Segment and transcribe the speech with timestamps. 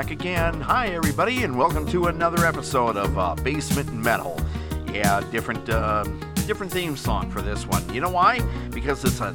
[0.00, 0.58] back again.
[0.62, 4.40] Hi, everybody, and welcome to another episode of uh, Basement Metal.
[4.94, 6.04] Yeah, different, uh,
[6.46, 7.86] different theme song for this one.
[7.92, 8.40] You know why?
[8.70, 9.34] Because it's a,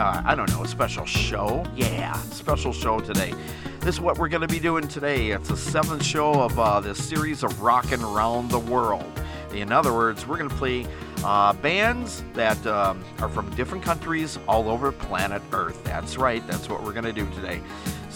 [0.00, 1.62] uh, I don't know, a special show.
[1.76, 3.34] Yeah, special show today.
[3.80, 5.32] This is what we're going to be doing today.
[5.32, 9.04] It's the seventh show of uh, this series of Rockin' Around the World.
[9.52, 10.86] In other words, we're going to play
[11.22, 15.84] uh, bands that um, are from different countries all over planet Earth.
[15.84, 17.60] That's right, that's what we're going to do today.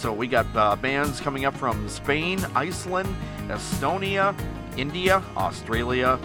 [0.02, 3.15] So we got uh, bands coming up from Spain, Iceland,
[3.47, 4.37] Estonia,
[4.77, 6.19] India, Australia,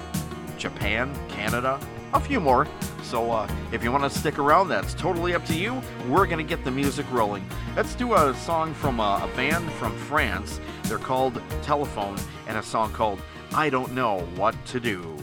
[0.58, 1.80] Japan, Canada,
[2.12, 2.66] a few more.
[3.04, 5.80] So uh, if you want to stick around, that's totally up to you.
[6.10, 7.48] We're going to get the music rolling.
[7.76, 10.60] Let's do a song from a, a band from France.
[10.86, 13.22] They're called Telephone, and a song called
[13.54, 15.16] I Don't Know What to Do.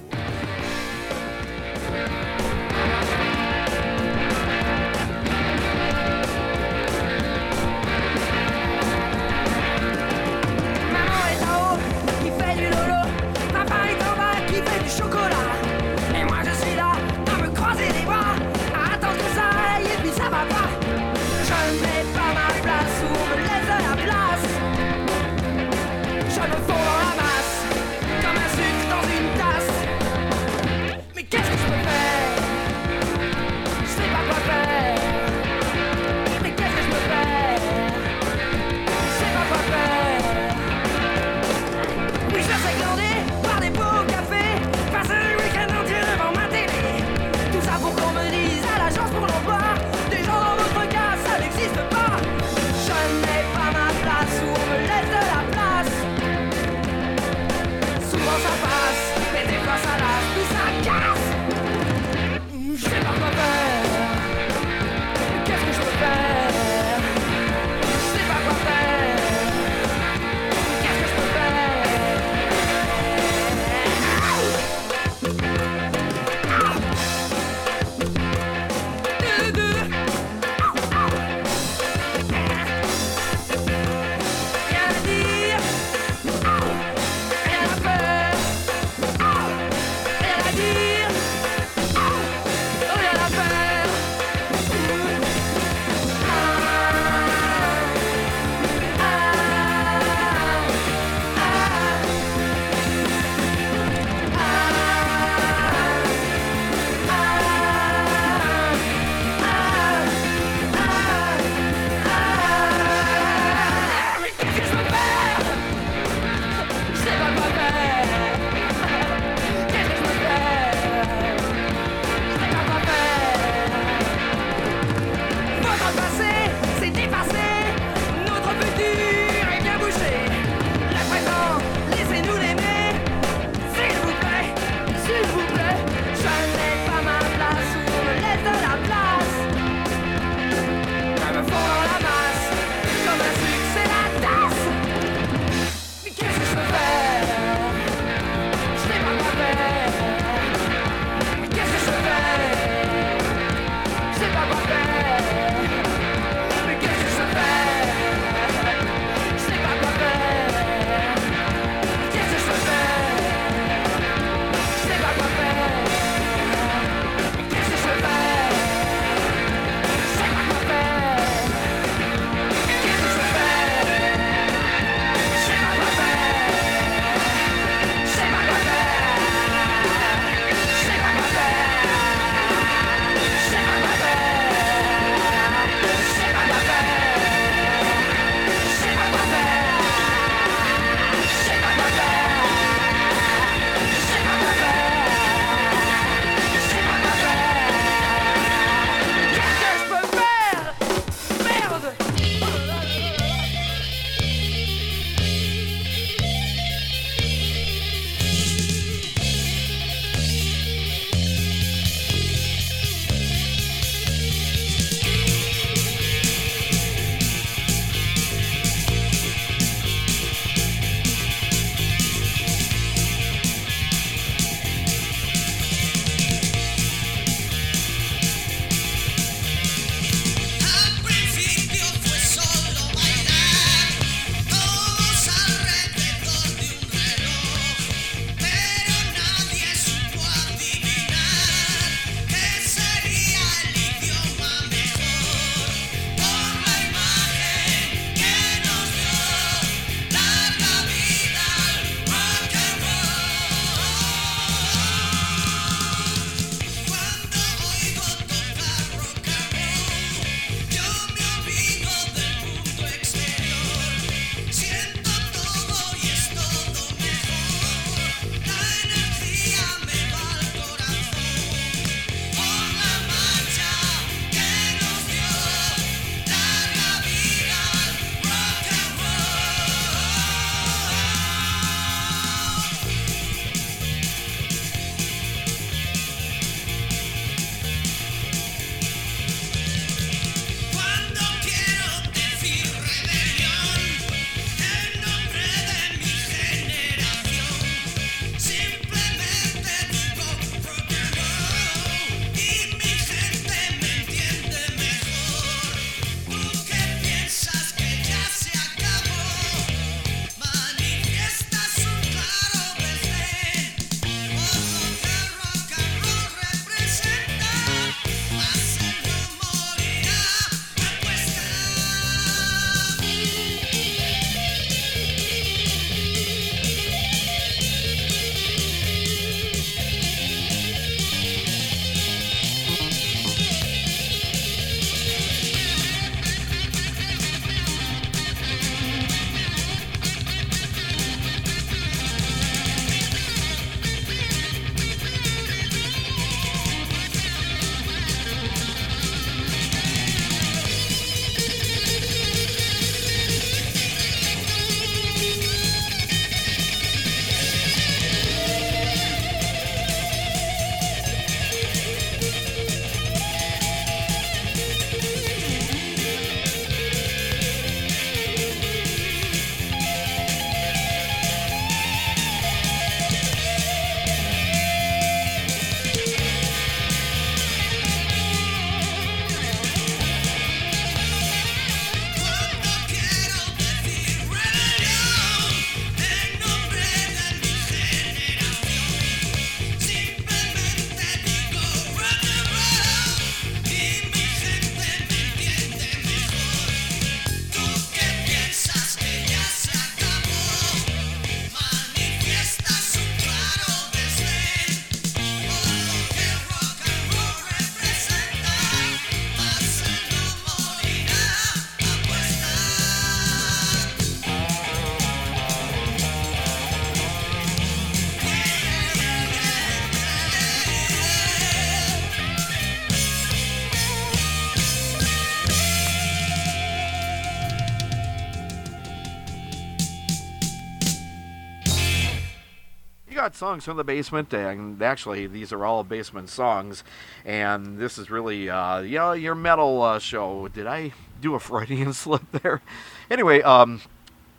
[433.34, 436.84] Songs from the basement, and actually, these are all basement songs.
[437.24, 440.48] And this is really, uh, know, your metal uh, show.
[440.48, 442.62] Did I do a Freudian slip there?
[443.10, 443.80] Anyway, um,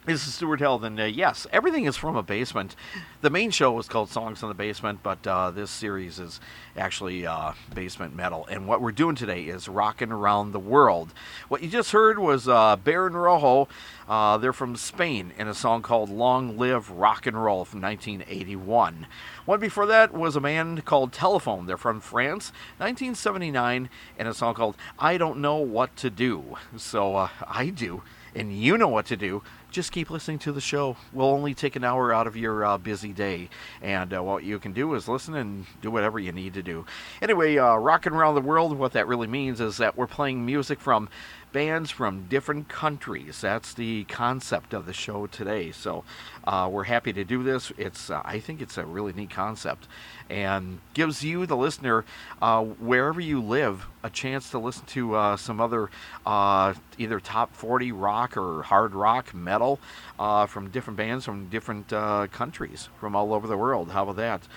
[0.05, 2.75] this is Stuart Held, and uh, yes, everything is from a basement.
[3.21, 6.39] The main show was called Songs in the Basement, but uh, this series is
[6.77, 8.45] actually uh, basement metal.
[8.45, 11.11] And what we're doing today is rocking around the world.
[11.47, 13.67] What you just heard was uh, Baron Rojo.
[14.07, 19.07] Uh, they're from Spain, in a song called "Long Live Rock and Roll" from 1981.
[19.45, 21.65] One before that was a band called Telephone.
[21.65, 23.89] They're from France, 1979,
[24.19, 28.03] and a song called "I Don't Know What to Do." So uh, I do
[28.35, 29.41] and you know what to do,
[29.75, 30.95] just keep listening to the show.
[31.11, 33.49] We'll only take an hour out of your uh, busy day,
[33.81, 36.85] and uh, what you can do is listen and do whatever you need to do.
[37.21, 40.79] Anyway, uh, rocking around the world, what that really means is that we're playing music
[40.79, 41.09] from
[41.51, 43.41] bands from different countries.
[43.41, 45.71] That's the concept of the show today.
[45.71, 46.05] So
[46.47, 47.71] uh, we're happy to do this.
[47.77, 49.87] It's uh, I think it's a really neat concept,
[50.29, 52.05] and gives you the listener
[52.41, 55.89] uh, wherever you live a chance to listen to uh, some other
[56.25, 59.79] uh, either top 40 rock or hard rock metal
[60.19, 61.89] uh, from different bands from different
[62.31, 63.91] countries from all over the world.
[63.91, 64.47] How about that?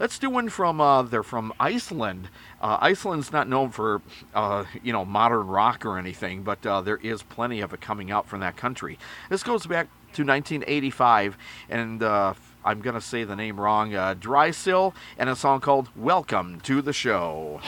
[0.00, 2.28] Let's do one from they're from Iceland.
[2.60, 4.02] Iceland's not known for
[4.82, 8.40] you know modern rock or anything but there is plenty of it coming out from
[8.40, 8.98] that country.
[9.30, 11.36] This goes back to 1985,
[11.68, 12.32] and uh,
[12.64, 16.80] I'm going to say the name wrong, uh, Drysill, and a song called Welcome to
[16.80, 17.60] the Show.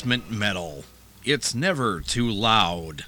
[0.00, 0.82] Basement metal.
[1.26, 3.04] It's never too loud.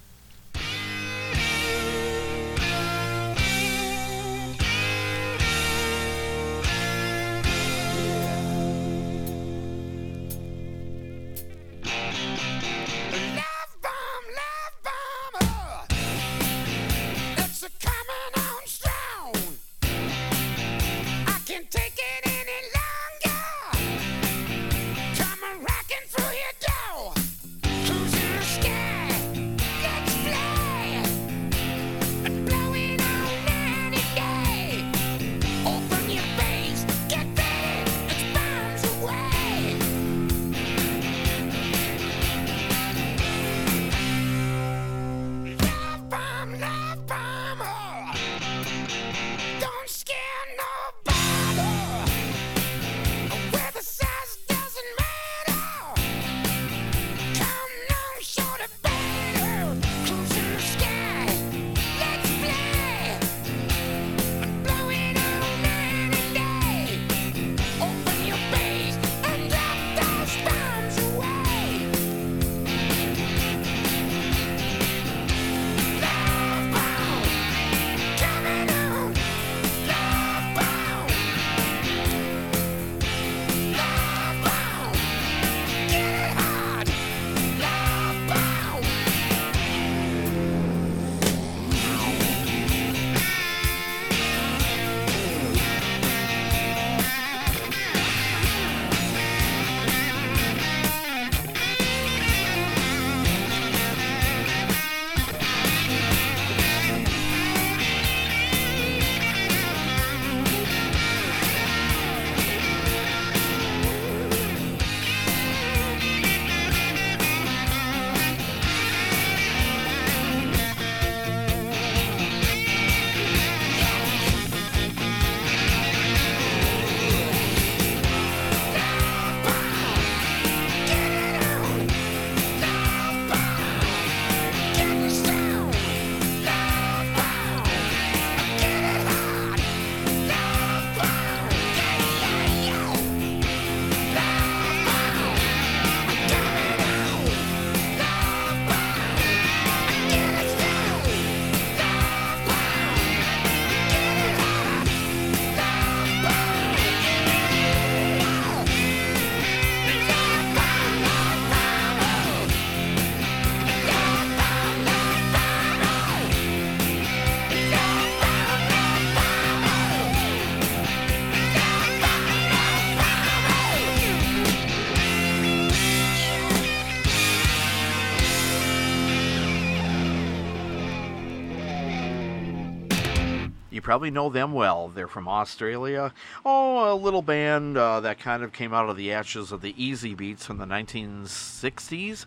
[183.92, 184.88] Probably know them well.
[184.88, 186.14] They're from Australia.
[186.46, 189.74] Oh, a little band uh, that kind of came out of the ashes of the
[189.74, 192.24] Easybeats from the 1960s.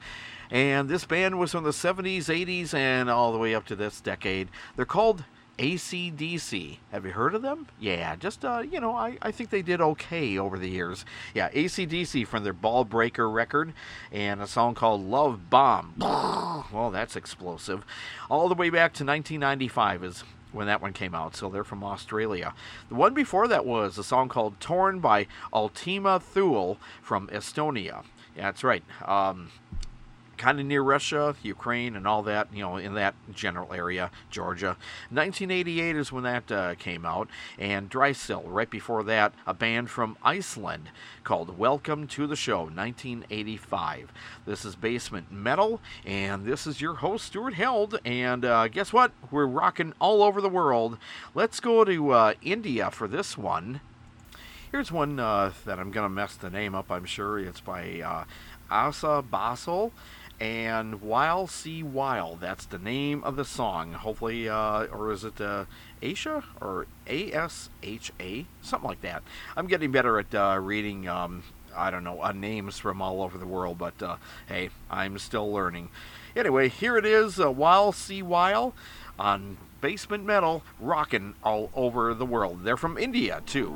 [0.51, 3.99] And this band was from the 70s, 80s, and all the way up to this
[3.99, 4.49] decade.
[4.75, 5.23] They're called
[5.57, 6.77] ACDC.
[6.91, 7.65] Have you heard of them?
[7.79, 11.03] Yeah, just, uh, you know, I, I think they did okay over the years.
[11.33, 13.73] Yeah, ACDC from their Ballbreaker record
[14.11, 15.95] and a song called Love Bomb.
[15.99, 17.83] well, that's explosive.
[18.29, 21.35] All the way back to 1995 is when that one came out.
[21.35, 22.53] So they're from Australia.
[22.89, 28.03] The one before that was a song called Torn by Ultima Thule from Estonia.
[28.35, 28.83] Yeah, that's right.
[29.05, 29.51] Um,
[30.37, 34.77] kind of near Russia, Ukraine, and all that, you know, in that general area, Georgia.
[35.09, 40.17] 1988 is when that uh, came out, and Drystill, right before that, a band from
[40.23, 40.89] Iceland
[41.23, 44.11] called Welcome to the Show, 1985.
[44.45, 49.11] This is Basement Metal, and this is your host, Stuart Held, and uh, guess what?
[49.31, 50.97] We're rocking all over the world.
[51.33, 53.81] Let's go to uh, India for this one.
[54.71, 57.39] Here's one uh, that I'm going to mess the name up, I'm sure.
[57.39, 58.25] It's by uh,
[58.69, 59.93] Asa Basel
[60.39, 62.35] and While See While.
[62.35, 63.93] That's the name of the song.
[63.93, 65.65] Hopefully, uh, or is it uh,
[66.01, 68.45] Asha or A S H A?
[68.61, 69.23] Something like that.
[69.55, 71.07] I'm getting better at uh, reading.
[71.07, 71.43] Um,
[71.75, 74.17] I don't know uh, names from all over the world, but uh,
[74.47, 75.89] hey, I'm still learning.
[76.35, 77.39] Anyway, here it is.
[77.39, 78.73] Uh, While See While
[79.17, 82.63] on Basement Metal, rocking all over the world.
[82.63, 83.75] They're from India too.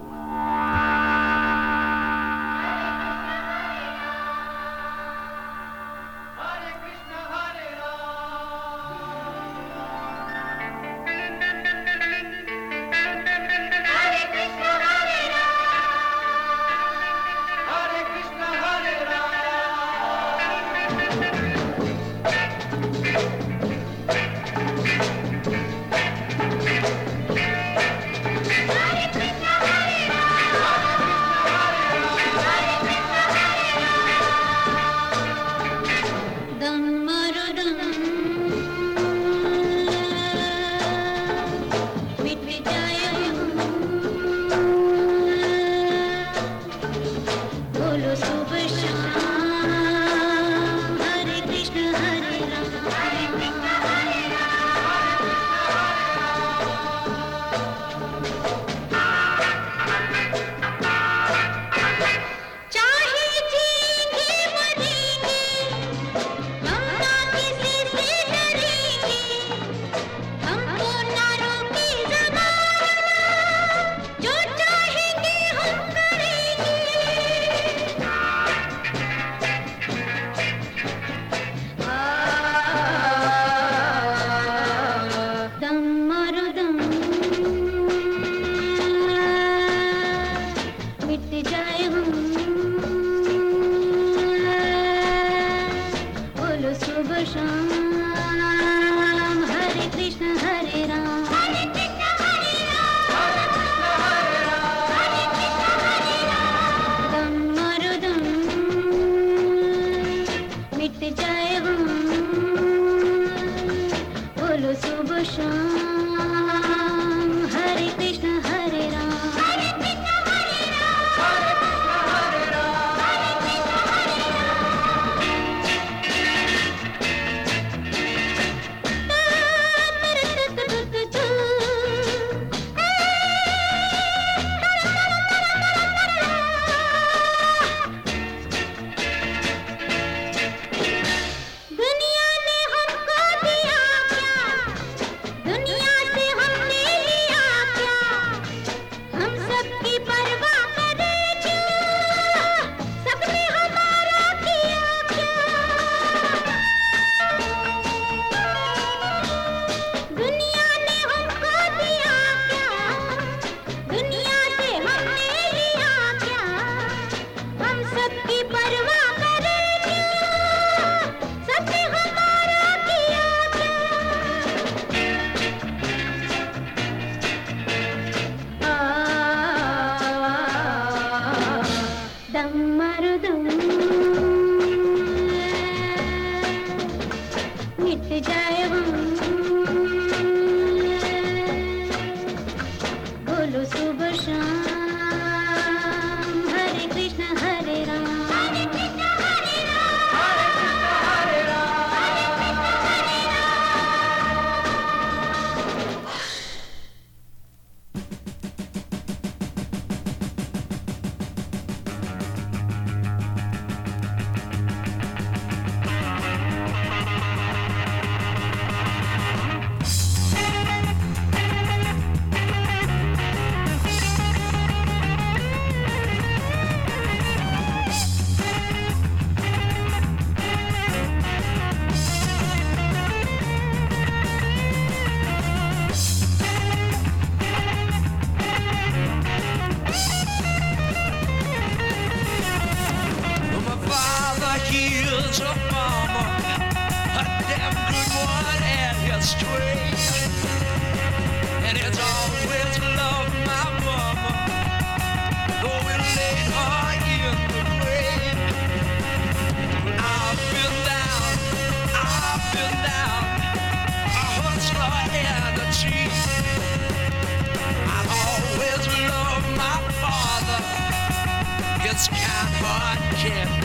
[273.29, 273.58] Hard,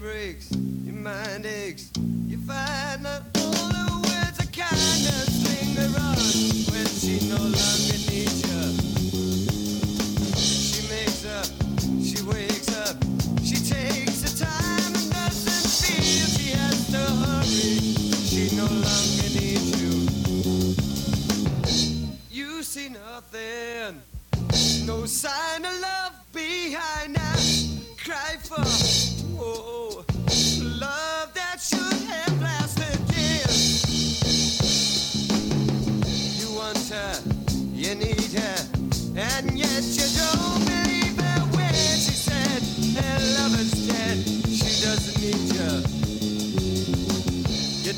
[0.00, 1.90] breaks, your mind aches,
[2.26, 3.39] you find nothing.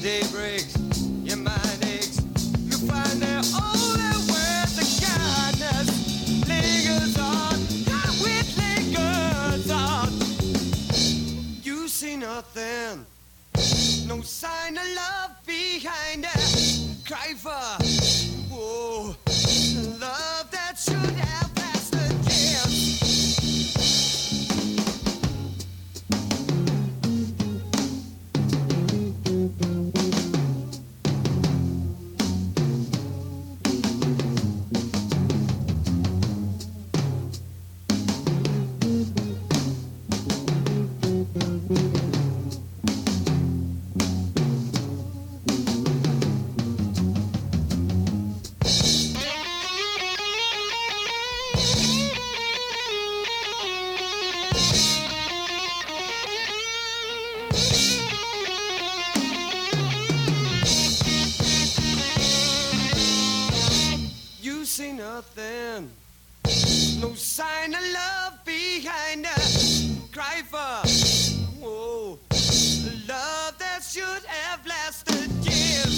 [0.05, 0.62] You.
[64.96, 65.90] Nothing,
[67.00, 69.88] no sign of love behind us.
[70.12, 70.87] Cry for,
[71.59, 72.18] whoa,
[73.09, 75.96] love that should have lasted years.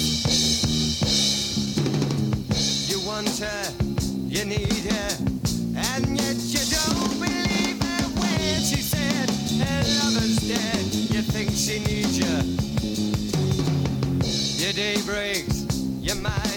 [2.89, 3.73] You want her,
[4.29, 5.17] you need her,
[5.75, 9.29] and yet you don't believe her when she said
[9.59, 10.85] her lover's dead.
[11.13, 12.37] You think she needs you.
[14.63, 15.65] Your day breaks,
[16.01, 16.54] your mind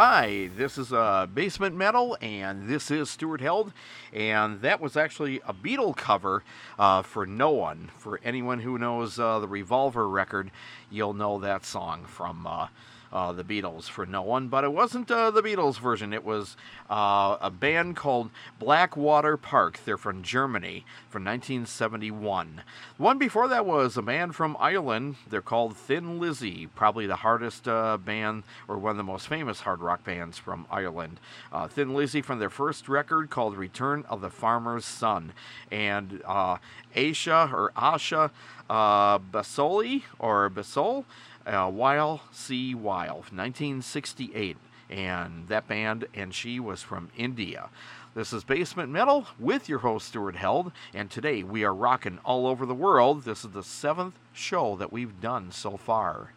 [0.00, 3.72] Hi, this is uh, Basement Metal, and this is Stuart Held,
[4.12, 6.44] and that was actually a Beatle cover
[6.78, 7.90] uh, for No One.
[7.98, 10.52] For anyone who knows uh, the Revolver record,
[10.88, 12.46] you'll know that song from
[13.12, 16.12] uh, the Beatles for No One, but it wasn't uh, the Beatles version.
[16.12, 16.56] It was
[16.90, 19.80] uh, a band called Blackwater Park.
[19.84, 22.62] They're from Germany from 1971.
[22.96, 25.16] The one before that was a band from Ireland.
[25.28, 29.60] They're called Thin Lizzy, probably the hardest uh, band or one of the most famous
[29.60, 31.20] hard rock bands from Ireland.
[31.52, 35.32] Uh, Thin Lizzy from their first record called Return of the Farmer's Son.
[35.70, 36.58] And uh,
[36.94, 38.30] Asha or Asha
[38.68, 41.04] Basoli or Basol
[41.48, 42.74] uh, C.
[42.74, 44.56] Weil, 1968.
[44.90, 47.68] And that band and she was from India.
[48.14, 52.46] This is Basement Metal with your host, Stuart Held, and today we are rocking all
[52.46, 53.24] over the world.
[53.24, 56.32] This is the seventh show that we've done so far.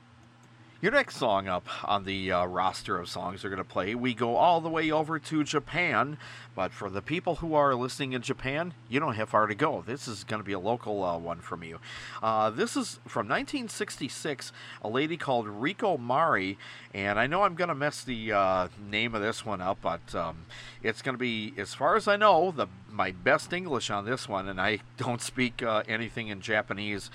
[0.82, 4.16] Your next song up on the uh, roster of songs we're going to play, we
[4.16, 6.18] go all the way over to Japan.
[6.56, 9.84] But for the people who are listening in Japan, you don't have far to go.
[9.86, 11.80] This is going to be a local uh, one from you.
[12.24, 14.52] Uh, this is from 1966,
[14.82, 16.58] a lady called Reiko Mari.
[16.96, 20.16] And I know I'm going to mess the uh, name of this one up, but
[20.16, 20.48] um,
[20.82, 24.28] it's going to be, as far as I know, the my best English on this
[24.28, 24.50] one.
[24.50, 27.12] And I don't speak uh, anything in Japanese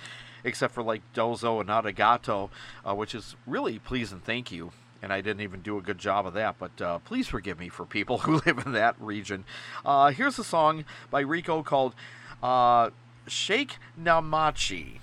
[0.47, 2.49] except for like dozo and arigato,
[2.89, 4.71] uh, which is really please and thank you.
[5.03, 7.69] And I didn't even do a good job of that, but uh, please forgive me
[7.69, 9.45] for people who live in that region.
[9.85, 11.95] Uh, here's a song by Rico called
[12.43, 12.91] uh,
[13.27, 15.01] Shake Namachi.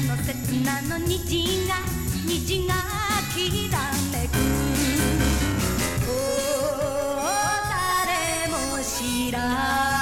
[0.00, 1.74] なの切なの虹が
[2.24, 2.74] 虹が
[3.34, 4.32] きらめく。
[7.68, 9.97] 誰も知らない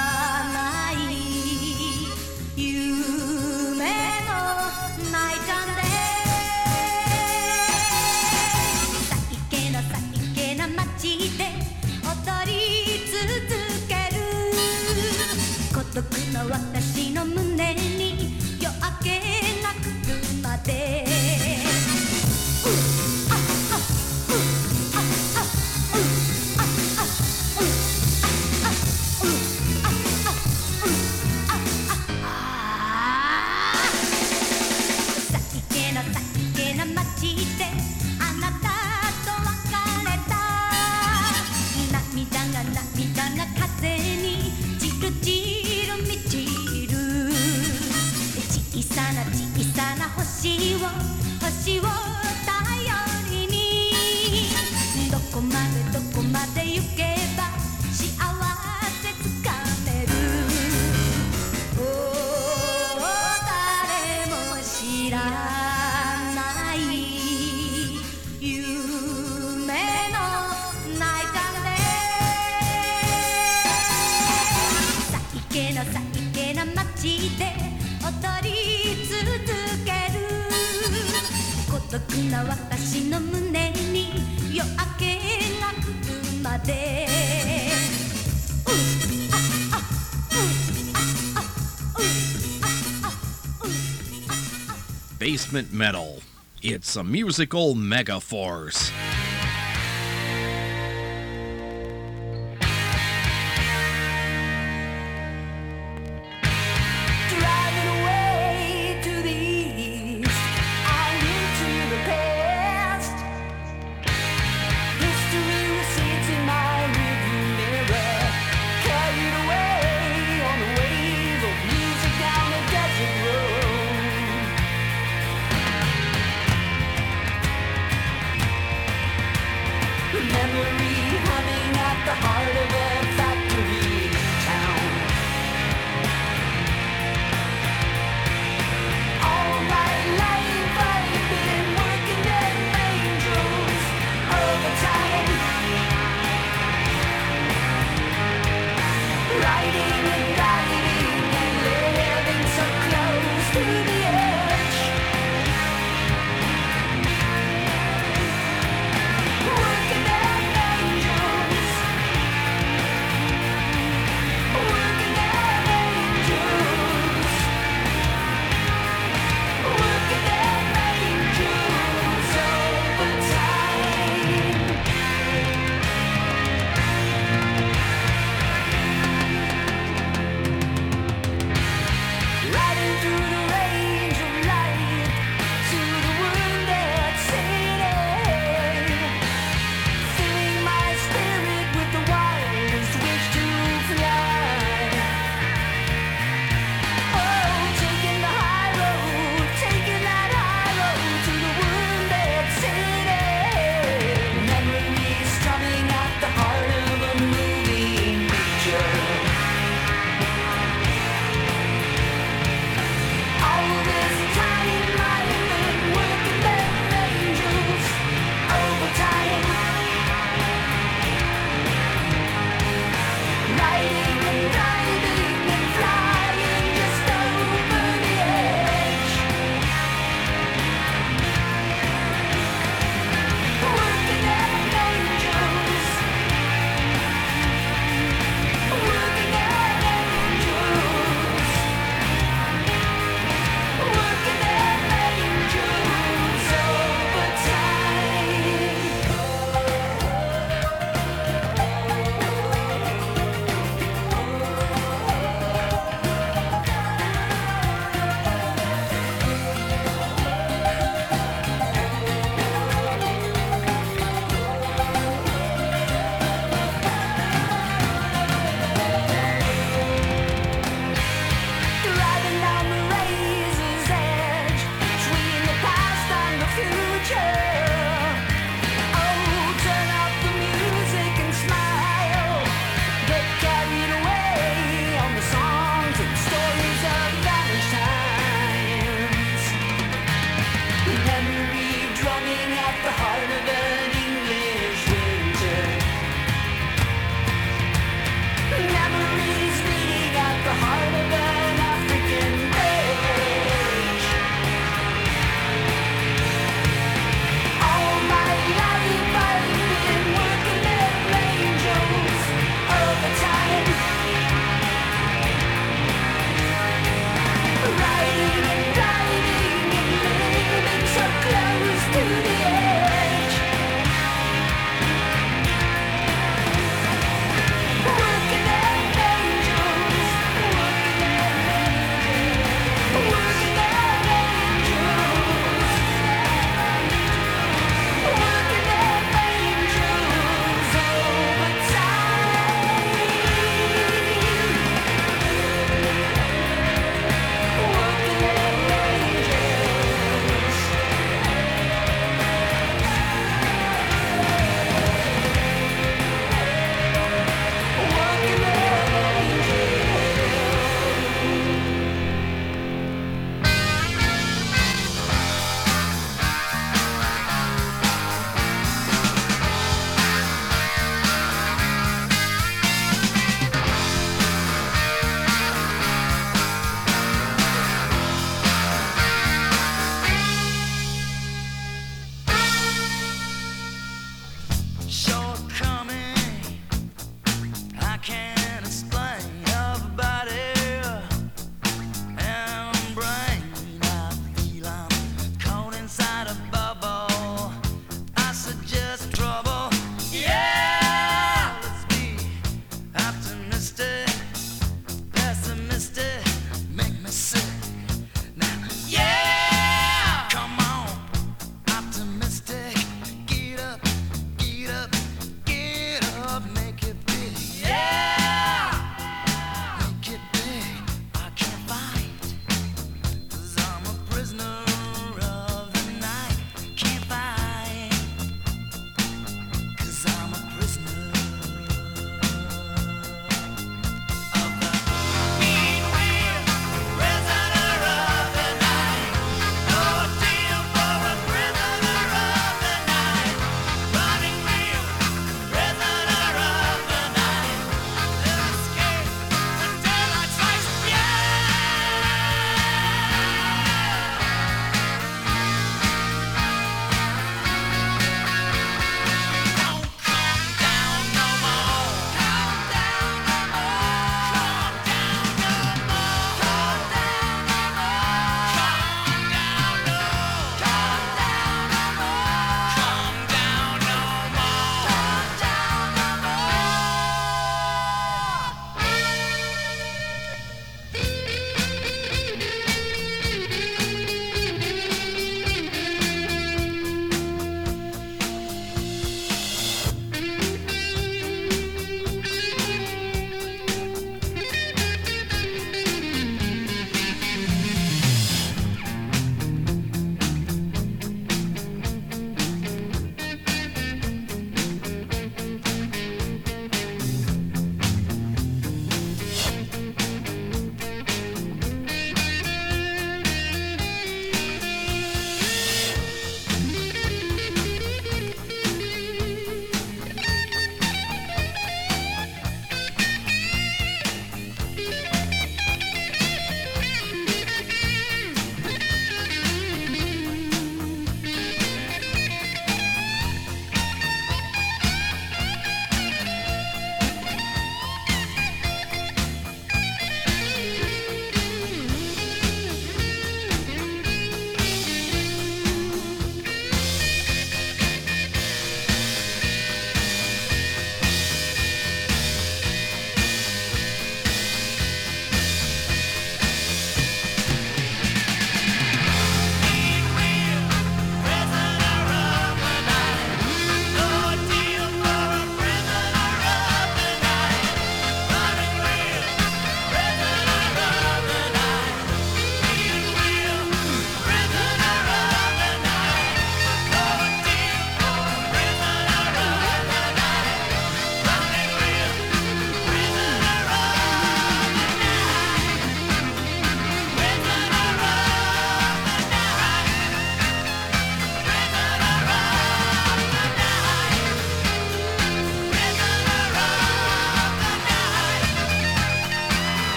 [95.47, 96.19] Basement Metal.
[96.61, 98.19] It's a musical mega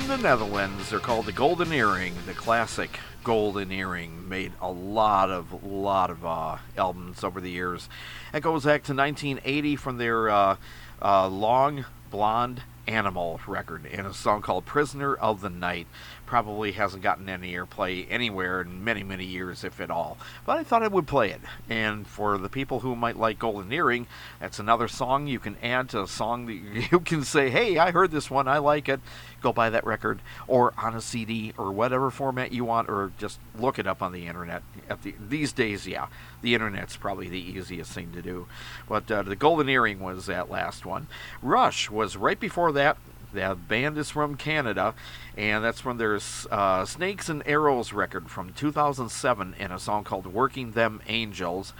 [0.00, 0.90] from the Netherlands.
[0.90, 4.28] They're called the Golden Earring, the classic Golden Earring.
[4.28, 7.88] Made a lot of lot of uh, albums over the years.
[8.32, 10.56] That goes back to 1980 from their uh,
[11.02, 15.86] uh, Long Blonde Animal record and a song called Prisoner of the Night.
[16.30, 20.16] Probably hasn't gotten any airplay anywhere in many, many years, if at all.
[20.46, 21.40] But I thought I would play it.
[21.68, 24.06] And for the people who might like Golden Earring,
[24.38, 26.52] that's another song you can add to a song that
[26.92, 29.00] you can say, hey, I heard this one, I like it.
[29.42, 33.40] Go buy that record, or on a CD, or whatever format you want, or just
[33.58, 34.62] look it up on the internet.
[34.88, 36.06] At the, these days, yeah,
[36.42, 38.46] the internet's probably the easiest thing to do.
[38.88, 41.08] But uh, the Golden Earring was that last one.
[41.42, 42.98] Rush was right before that.
[43.32, 44.94] The band is from Canada,
[45.36, 46.18] and that's from their
[46.50, 51.72] uh, Snakes and Arrows record from 2007, and a song called Working Them Angels.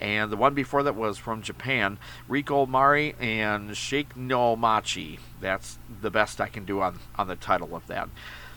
[0.00, 1.98] And the one before that was from Japan,
[2.28, 5.18] Reiko Mari and Shake no Machi.
[5.40, 8.08] That's the best I can do on, on the title of that.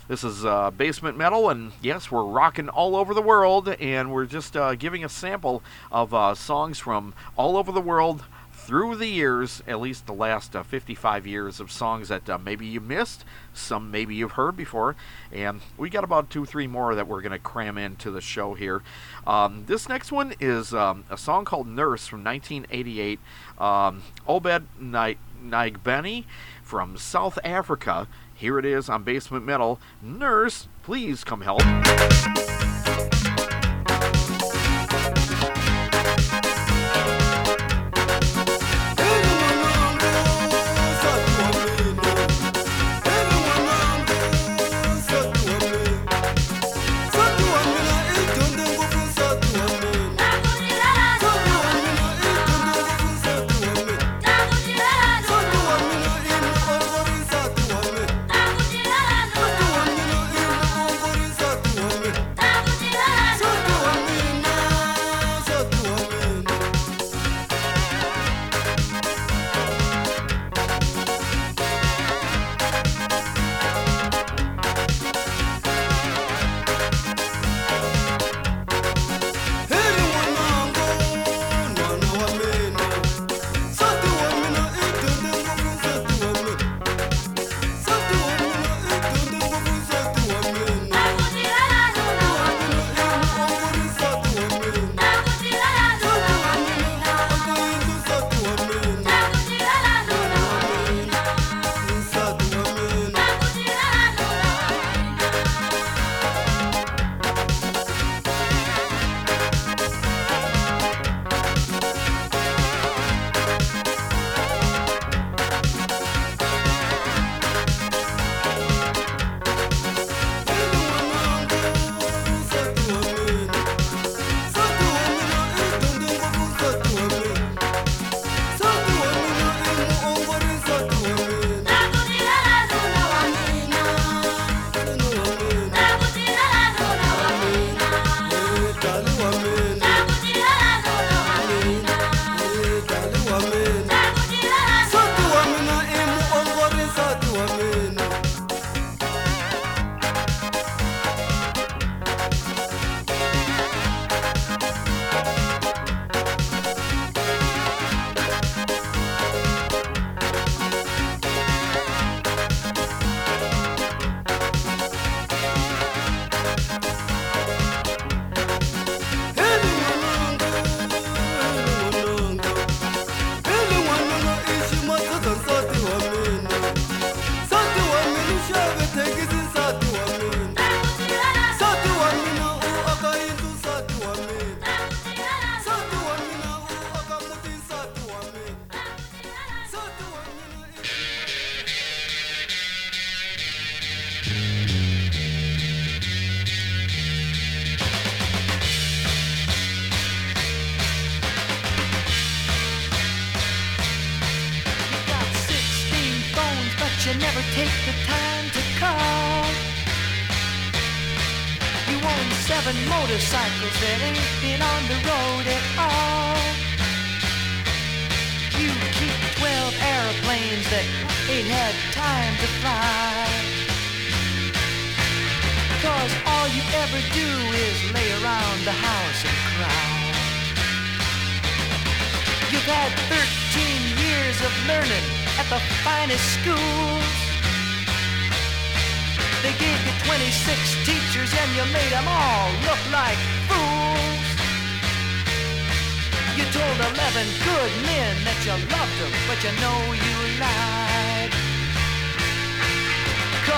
[0.08, 4.26] This is uh, Basement Metal, and yes, we're rocking all over the world, and we're
[4.26, 8.26] just uh, giving a sample of uh, songs from all over the world
[8.72, 12.66] through the years, at least the last uh, 55 years of songs that uh, maybe
[12.66, 14.96] you missed, some maybe you've heard before,
[15.30, 18.54] and we got about two, three more that we're going to cram into the show
[18.54, 18.82] here.
[19.28, 23.20] Um, this next one is um, a song called Nurse from 1988.
[23.60, 26.24] Um, Obed Nigbeni
[26.64, 28.08] from South Africa.
[28.34, 29.82] Here it is on Basement Metal.
[30.02, 31.62] Nurse, please come help.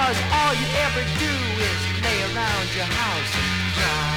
[0.03, 1.33] Cause all you ever do
[1.63, 4.12] is lay around your house and cry.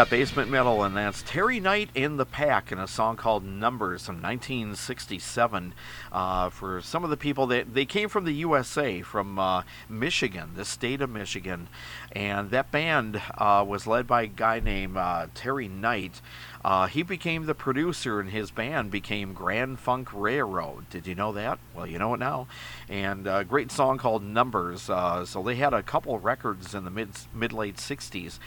[0.00, 4.06] Got Basement Metal, and that's Terry Knight in the Pack in a song called Numbers
[4.06, 5.74] from 1967.
[6.10, 10.52] Uh, for some of the people that they came from the USA, from uh, Michigan,
[10.56, 11.68] the state of Michigan,
[12.12, 16.22] and that band uh, was led by a guy named uh, Terry Knight.
[16.64, 20.88] Uh, he became the producer, and his band became Grand Funk Railroad.
[20.88, 21.58] Did you know that?
[21.74, 22.48] Well, you know it now.
[22.88, 24.88] And a great song called Numbers.
[24.88, 28.38] Uh, so they had a couple records in the mid mid late 60s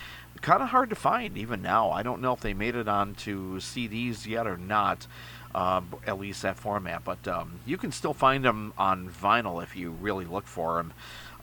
[0.44, 1.90] kind of hard to find even now.
[1.90, 5.08] I don't know if they made it onto CDs yet or not,
[5.56, 7.04] um, at least that format.
[7.04, 10.94] But um, you can still find them on vinyl if you really look for them.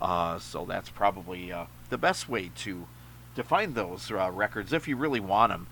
[0.01, 2.87] Uh, so that's probably uh, the best way to
[3.37, 5.67] to find those uh, records if you really want them.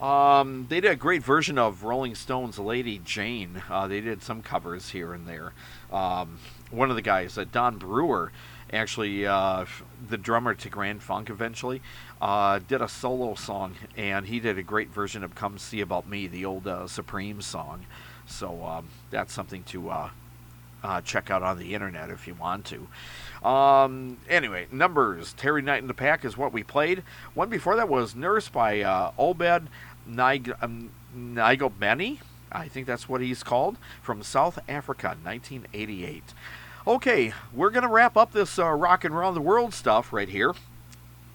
[0.00, 4.42] Um, they did a great version of Rolling Stones' "Lady Jane." Uh, they did some
[4.42, 5.52] covers here and there.
[5.92, 6.38] Um,
[6.70, 8.30] one of the guys, uh, Don Brewer,
[8.72, 9.64] actually uh,
[10.08, 11.82] the drummer to Grand Funk eventually,
[12.20, 16.08] uh, did a solo song, and he did a great version of "Come See About
[16.08, 17.86] Me," the old uh, Supreme song.
[18.26, 20.10] So um, that's something to uh,
[20.82, 23.46] uh, check out on the internet if you want to.
[23.46, 25.32] Um, anyway, numbers.
[25.34, 27.02] Terry Knight in the Pack is what we played.
[27.34, 29.68] One before that was Nurse by uh, Obed
[30.06, 32.18] Nig- um, Nigobeni.
[32.50, 33.76] I think that's what he's called.
[34.02, 36.22] From South Africa, 1988.
[36.86, 40.28] Okay, we're going to wrap up this uh, rock and roll the world stuff right
[40.28, 40.54] here.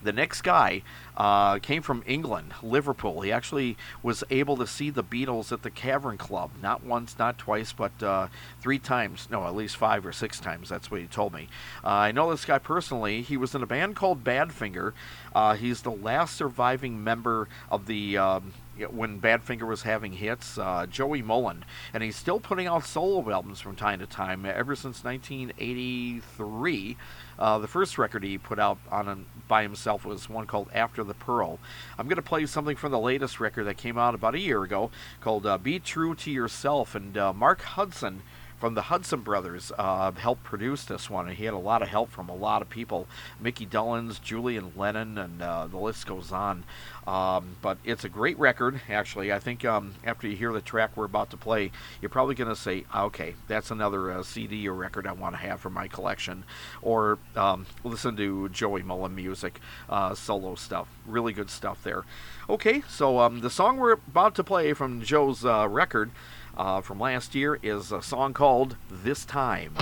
[0.03, 0.81] The next guy
[1.15, 3.21] uh, came from England, Liverpool.
[3.21, 7.37] He actually was able to see the Beatles at the Cavern Club, not once, not
[7.37, 8.27] twice, but uh,
[8.61, 9.27] three times.
[9.31, 10.69] No, at least five or six times.
[10.69, 11.47] That's what he told me.
[11.83, 13.21] Uh, I know this guy personally.
[13.21, 14.93] He was in a band called Badfinger.
[15.33, 18.17] Uh, he's the last surviving member of the.
[18.17, 18.53] Um,
[18.89, 21.61] when Badfinger was having hits, uh, Joey Molland,
[21.93, 24.47] and he's still putting out solo albums from time to time.
[24.47, 26.97] Ever since 1983,
[27.43, 31.13] uh, the first record he put out on by himself was one called After the
[31.13, 31.59] Pearl.
[31.99, 34.63] I'm going to play something from the latest record that came out about a year
[34.63, 38.21] ago called uh, Be True to Yourself, and uh, Mark Hudson
[38.63, 41.89] from the Hudson Brothers uh, helped produce this one, and he had a lot of
[41.89, 43.07] help from a lot of people
[43.37, 46.63] Mickey Dolenz, Julian Lennon, and uh, the list goes on.
[47.05, 49.33] Um, but it's a great record, actually.
[49.33, 52.47] I think um, after you hear the track we're about to play, you're probably going
[52.47, 55.89] to say, okay, that's another uh, CD or record I want to have for my
[55.89, 56.45] collection.
[56.81, 59.59] Or um, listen to Joey Molland music,
[59.89, 60.87] uh, solo stuff.
[61.05, 62.03] Really good stuff there.
[62.49, 66.11] Okay, so um, the song we're about to play from Joe's uh, record
[66.57, 69.73] uh, from last year is a song called This Time.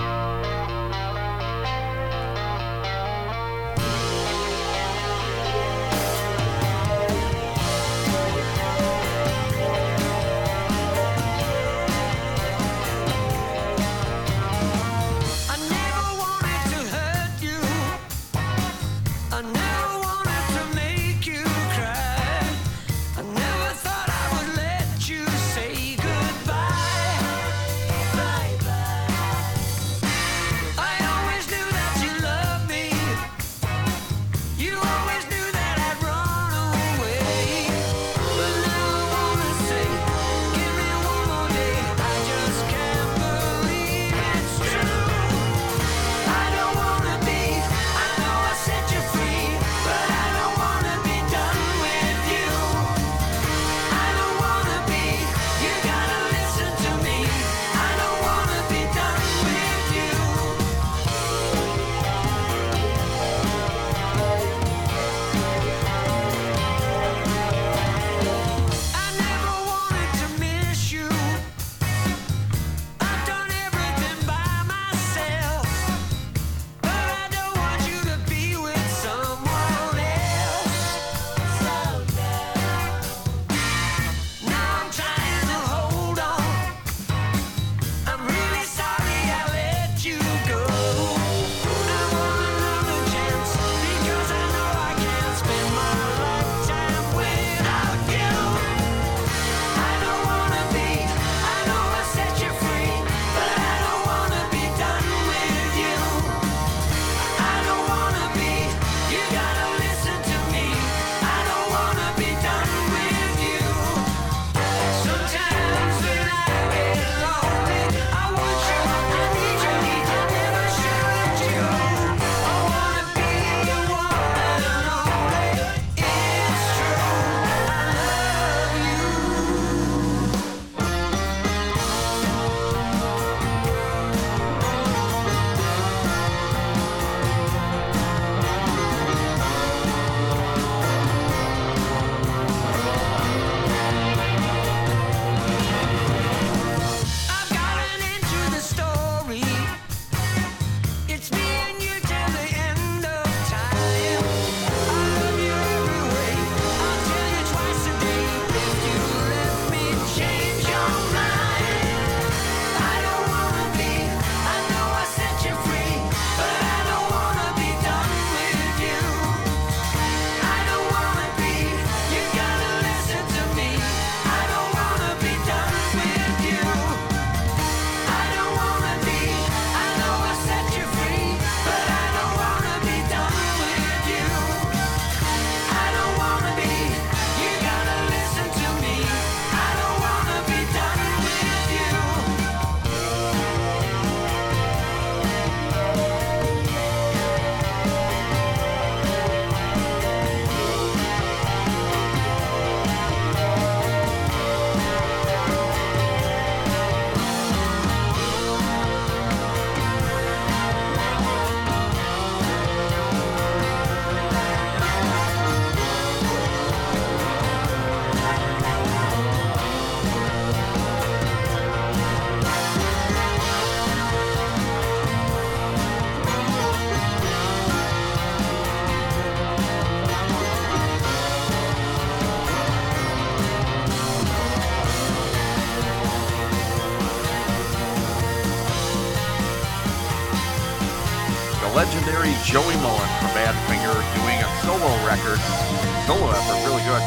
[245.21, 247.01] Solo effort, really good.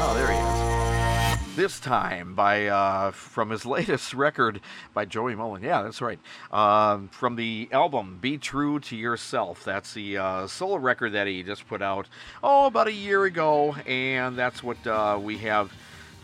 [0.00, 1.56] Oh, there he is.
[1.56, 4.60] This time by uh, from his latest record
[4.94, 5.62] by Joey Molland.
[5.62, 6.18] Yeah, that's right.
[6.50, 11.44] Um, from the album "Be True to Yourself." That's the uh, solo record that he
[11.44, 12.08] just put out
[12.42, 15.72] oh about a year ago, and that's what uh, we have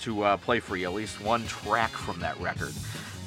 [0.01, 0.87] to uh, play for you.
[0.87, 2.73] At least one track from that record.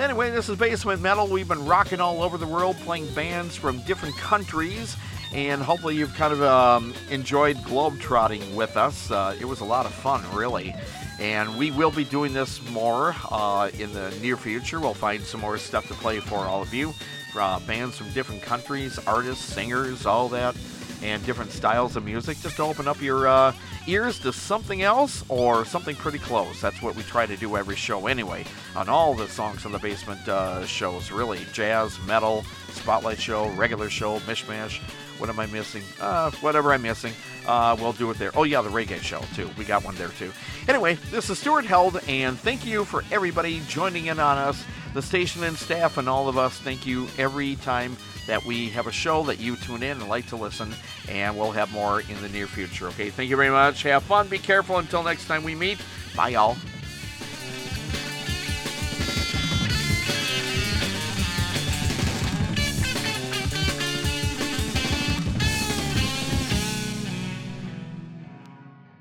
[0.02, 1.28] Anyway, this is Basement Metal.
[1.28, 4.98] We've been rocking all over the world, playing bands from different countries,
[5.34, 9.10] and hopefully you've kind of um, enjoyed globetrotting with us.
[9.12, 10.76] Uh, it was a lot of fun, really.
[11.20, 14.80] And we will be doing this more uh, in the near future.
[14.80, 16.94] We'll find some more stuff to play for all of you.
[17.38, 20.56] Uh, bands from different countries, artists, singers, all that,
[21.02, 22.40] and different styles of music.
[22.40, 23.54] Just to open up your uh,
[23.88, 26.62] ears to something else or something pretty close.
[26.62, 28.46] That's what we try to do every show anyway.
[28.76, 33.90] On all the songs on the basement uh, shows, really jazz, metal, spotlight show, regular
[33.90, 34.80] show, mishmash.
[35.18, 35.84] What am I missing?
[36.00, 37.14] Uh, whatever I'm missing,
[37.46, 38.32] uh, we'll do it there.
[38.34, 39.48] Oh yeah, the reggae show too.
[39.56, 40.32] We got one there too.
[40.68, 44.64] Anyway, this is Stuart Held, and thank you for everybody joining in on us,
[44.96, 46.58] the station and staff, and all of us.
[46.58, 47.98] Thank you every time
[48.28, 50.74] that we have a show that you tune in and like to listen,
[51.10, 52.88] and we'll have more in the near future.
[52.90, 53.84] Okay, thank you very much.
[53.84, 54.28] Have fun.
[54.28, 54.78] Be careful.
[54.78, 55.80] Until next time we meet.
[56.16, 56.58] Bye, y'all.